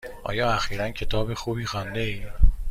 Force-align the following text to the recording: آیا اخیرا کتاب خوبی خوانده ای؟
آیا 0.23 0.51
اخیرا 0.53 0.89
کتاب 0.91 1.33
خوبی 1.33 1.65
خوانده 1.65 1.99
ای؟ 1.99 2.25